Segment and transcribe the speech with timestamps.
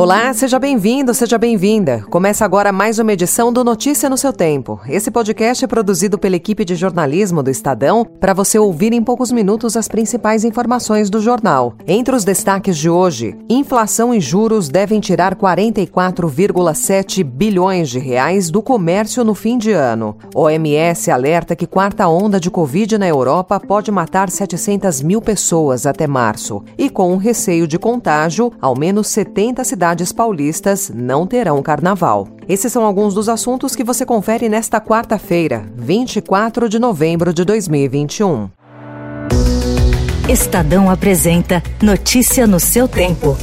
[0.00, 2.02] Olá, seja bem-vindo, seja bem-vinda.
[2.08, 4.80] Começa agora mais uma edição do Notícia no seu Tempo.
[4.88, 9.30] Esse podcast é produzido pela equipe de jornalismo do Estadão para você ouvir em poucos
[9.30, 11.74] minutos as principais informações do jornal.
[11.86, 18.62] Entre os destaques de hoje, inflação e juros devem tirar 44,7 bilhões de reais do
[18.62, 20.16] comércio no fim de ano.
[20.34, 26.06] OMS alerta que quarta onda de Covid na Europa pode matar 700 mil pessoas até
[26.06, 26.64] março.
[26.78, 32.28] E com um receio de contágio, ao menos 70 cidades cidades paulistas não terão carnaval.
[32.48, 38.48] Esses são alguns dos assuntos que você confere nesta quarta-feira, 24 de novembro de 2021.
[40.28, 43.36] Estadão apresenta Notícia no seu tempo.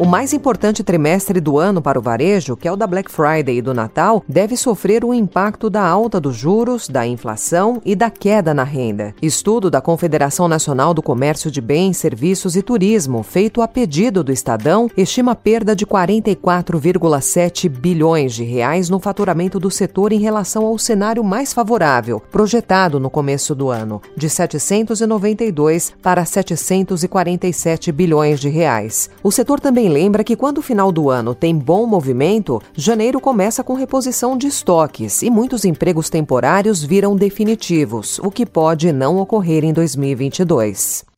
[0.00, 3.58] O mais importante trimestre do ano para o varejo, que é o da Black Friday
[3.58, 8.08] e do Natal, deve sofrer o impacto da alta dos juros, da inflação e da
[8.08, 9.14] queda na renda.
[9.20, 14.32] Estudo da Confederação Nacional do Comércio de Bens, Serviços e Turismo, feito a pedido do
[14.32, 20.78] Estadão, estima perda de 44,7 bilhões de reais no faturamento do setor em relação ao
[20.78, 29.10] cenário mais favorável, projetado no começo do ano, de 792 para 747 bilhões de reais.
[29.22, 33.62] O setor também lembra que quando o final do ano tem bom movimento, janeiro começa
[33.62, 39.64] com reposição de estoques e muitos empregos temporários viram definitivos, o que pode não ocorrer
[39.64, 41.09] em 2022.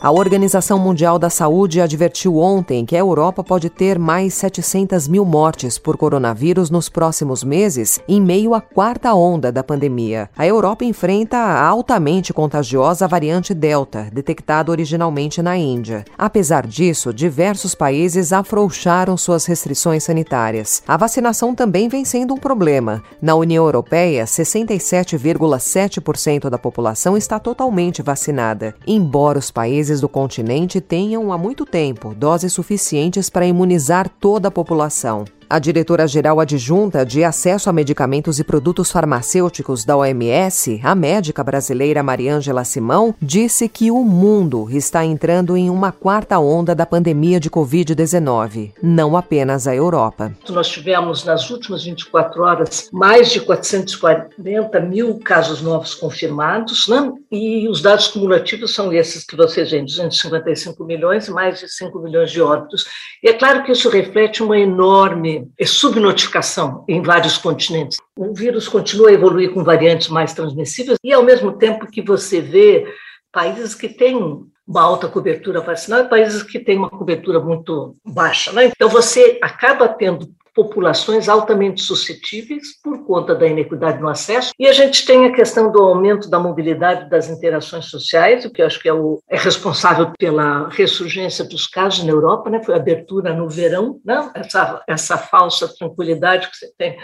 [0.00, 5.24] A Organização Mundial da Saúde advertiu ontem que a Europa pode ter mais 700 mil
[5.24, 10.30] mortes por coronavírus nos próximos meses, em meio à quarta onda da pandemia.
[10.38, 16.04] A Europa enfrenta a altamente contagiosa variante Delta, detectada originalmente na Índia.
[16.16, 20.80] Apesar disso, diversos países afrouxaram suas restrições sanitárias.
[20.86, 23.02] A vacinação também vem sendo um problema.
[23.20, 31.32] Na União Europeia, 67,7% da população está totalmente vacinada, embora os países do continente tenham
[31.32, 35.24] há muito tempo doses suficientes para imunizar toda a população.
[35.50, 42.02] A diretora-geral adjunta de Acesso a Medicamentos e Produtos Farmacêuticos da OMS, a médica brasileira
[42.02, 47.48] Mariângela Simão, disse que o mundo está entrando em uma quarta onda da pandemia de
[47.48, 50.34] Covid-19, não apenas a Europa.
[50.50, 57.10] Nós tivemos nas últimas 24 horas mais de 440 mil casos novos confirmados, né?
[57.32, 61.98] e os dados cumulativos são esses que vocês veem: 255 milhões e mais de 5
[62.00, 62.84] milhões de óbitos.
[63.22, 67.98] E é claro que isso reflete uma enorme subnotificação em vários continentes.
[68.16, 72.40] O vírus continua a evoluir com variantes mais transmissíveis e, ao mesmo tempo que você
[72.40, 72.86] vê
[73.32, 78.52] países que têm uma alta cobertura vacinal e países que têm uma cobertura muito baixa.
[78.52, 78.66] Né?
[78.66, 80.28] Então, você acaba tendo
[80.58, 84.52] populações altamente suscetíveis por conta da inequidade no acesso.
[84.58, 88.60] E a gente tem a questão do aumento da mobilidade das interações sociais, o que
[88.60, 92.60] eu acho que é, o, é responsável pela ressurgência dos casos na Europa, né?
[92.60, 94.32] foi a abertura no verão, né?
[94.34, 96.98] essa, essa falsa tranquilidade que você tem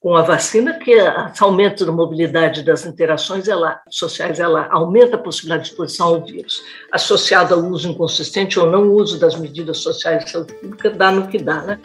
[0.00, 5.18] com a vacina, que esse aumento da mobilidade das interações ela, sociais ela aumenta a
[5.18, 6.62] possibilidade de exposição ao vírus.
[6.92, 11.26] Associado ao uso inconsistente ou não uso das medidas sociais de saúde pública, dá no
[11.26, 11.62] que dá.
[11.62, 11.80] Né?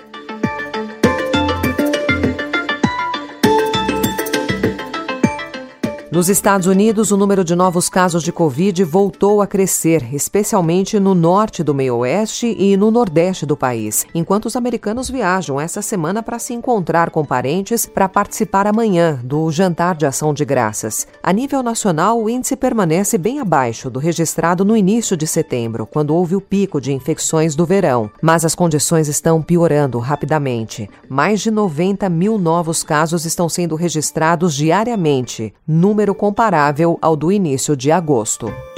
[6.13, 11.16] Nos Estados Unidos, o número de novos casos de Covid voltou a crescer, especialmente no
[11.16, 16.38] norte do meio-oeste e no nordeste do país, enquanto os americanos viajam essa semana para
[16.38, 21.07] se encontrar com parentes para participar amanhã do Jantar de Ação de Graças.
[21.24, 26.13] A nível nacional, o índice permanece bem abaixo do registrado no início de setembro, quando
[26.13, 30.88] houve o pico de infecções do verão, mas as condições estão piorando rapidamente.
[31.09, 35.51] Mais de 90 mil novos casos estão sendo registrados diariamente.
[35.68, 38.73] Número número comparável ao do início de agosto.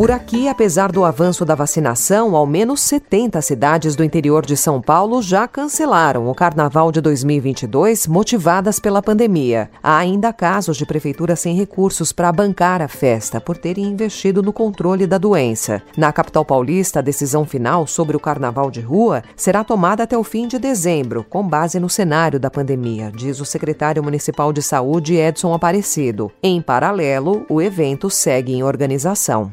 [0.00, 4.80] Por aqui, apesar do avanço da vacinação, ao menos 70 cidades do interior de São
[4.80, 9.70] Paulo já cancelaram o Carnaval de 2022, motivadas pela pandemia.
[9.82, 14.54] Há ainda casos de prefeituras sem recursos para bancar a festa por terem investido no
[14.54, 15.82] controle da doença.
[15.98, 20.24] Na capital paulista, a decisão final sobre o Carnaval de rua será tomada até o
[20.24, 25.16] fim de dezembro, com base no cenário da pandemia, diz o secretário municipal de saúde
[25.16, 26.32] Edson Aparecido.
[26.42, 29.52] Em paralelo, o evento segue em organização.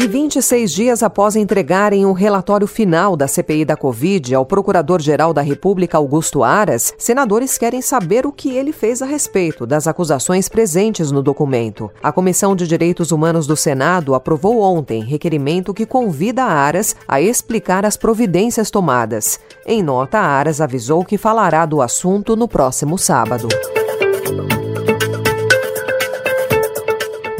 [0.00, 5.42] E 26 dias após entregarem o relatório final da CPI da Covid ao Procurador-Geral da
[5.42, 11.10] República, Augusto Aras, senadores querem saber o que ele fez a respeito das acusações presentes
[11.10, 11.90] no documento.
[12.02, 17.84] A Comissão de Direitos Humanos do Senado aprovou ontem requerimento que convida Aras a explicar
[17.84, 19.38] as providências tomadas.
[19.66, 23.48] Em nota, Aras avisou que falará do assunto no próximo sábado.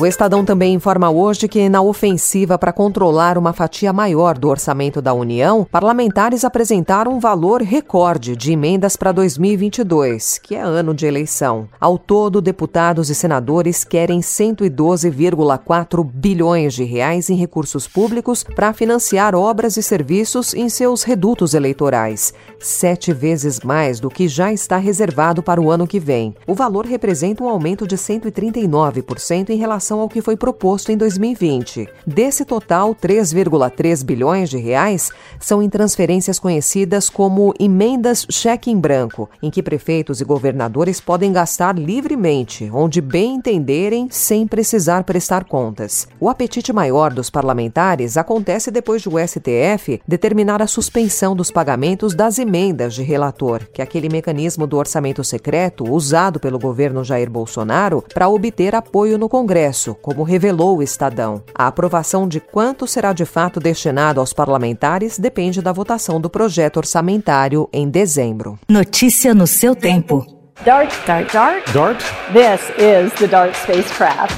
[0.01, 5.03] O Estadão também informa hoje que, na ofensiva para controlar uma fatia maior do orçamento
[5.03, 11.05] da União, parlamentares apresentaram um valor recorde de emendas para 2022, que é ano de
[11.05, 11.69] eleição.
[11.79, 19.35] Ao todo, deputados e senadores querem 112,4 bilhões de reais em recursos públicos para financiar
[19.35, 25.43] obras e serviços em seus redutos eleitorais, sete vezes mais do que já está reservado
[25.43, 26.35] para o ano que vem.
[26.47, 30.97] O valor representa um aumento de 139% em relação relação ao que foi proposto em
[30.97, 31.89] 2020.
[32.07, 35.11] Desse total, 3,3 bilhões de reais
[35.41, 41.33] são em transferências conhecidas como emendas cheque em branco, em que prefeitos e governadores podem
[41.33, 46.07] gastar livremente, onde bem entenderem, sem precisar prestar contas.
[46.21, 52.39] O apetite maior dos parlamentares acontece depois do STF determinar a suspensão dos pagamentos das
[52.39, 58.05] emendas de relator, que é aquele mecanismo do orçamento secreto usado pelo governo Jair Bolsonaro
[58.15, 61.43] para obter apoio no Congresso como revelou o Estadão.
[61.55, 66.77] A aprovação de quanto será de fato destinado aos parlamentares depende da votação do projeto
[66.77, 68.59] orçamentário em dezembro.
[68.69, 70.27] Notícia no seu tempo.
[70.65, 71.73] DART, DART, DART.
[71.73, 72.05] DART?
[72.33, 74.35] This is the DART spacecraft.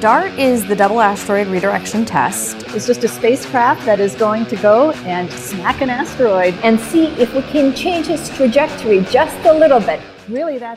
[0.00, 2.66] DART is the Double Asteroid Redirection Test.
[2.74, 7.06] It's just a spacecraft that is going to go and smack an asteroid and see
[7.22, 10.00] if we can change its trajectory just a little bit.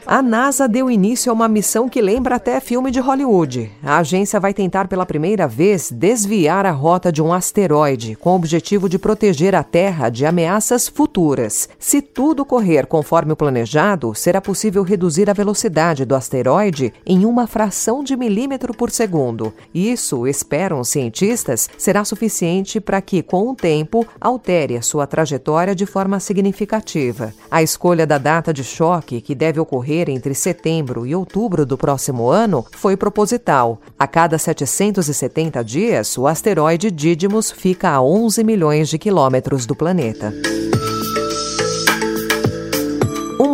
[0.05, 3.71] A NASA deu início a uma missão que lembra até filme de Hollywood.
[3.81, 8.35] A agência vai tentar pela primeira vez desviar a rota de um asteroide, com o
[8.35, 11.69] objetivo de proteger a Terra de ameaças futuras.
[11.79, 17.47] Se tudo correr conforme o planejado, será possível reduzir a velocidade do asteroide em uma
[17.47, 19.53] fração de milímetro por segundo.
[19.73, 25.73] Isso, esperam os cientistas, será suficiente para que, com o tempo, altere a sua trajetória
[25.73, 27.33] de forma significativa.
[27.49, 32.29] A escolha da data de choque, que deve ocorrer entre setembro e outubro do próximo
[32.29, 33.79] ano, foi proposital.
[33.97, 40.33] A cada 770 dias, o asteroide Didymos fica a 11 milhões de quilômetros do planeta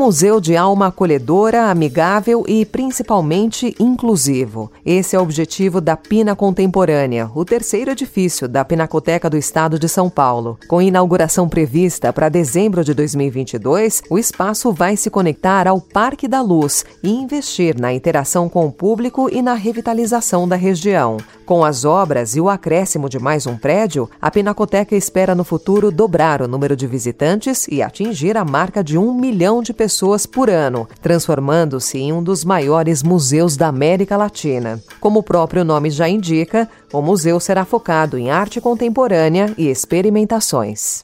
[0.01, 4.71] museu de alma acolhedora, amigável e principalmente inclusivo.
[4.83, 9.87] Esse é o objetivo da Pina Contemporânea, o terceiro edifício da Pinacoteca do Estado de
[9.87, 10.57] São Paulo.
[10.67, 16.41] Com inauguração prevista para dezembro de 2022, o espaço vai se conectar ao Parque da
[16.41, 21.17] Luz e investir na interação com o público e na revitalização da região.
[21.51, 25.91] Com as obras e o acréscimo de mais um prédio, a Pinacoteca espera no futuro
[25.91, 30.49] dobrar o número de visitantes e atingir a marca de um milhão de pessoas por
[30.49, 34.81] ano, transformando-se em um dos maiores museus da América Latina.
[35.01, 41.03] Como o próprio nome já indica, o museu será focado em arte contemporânea e experimentações.